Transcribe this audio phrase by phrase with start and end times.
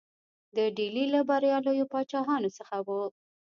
[0.55, 3.01] د ډهلي له بریالیو پاچاهانو څخه وو.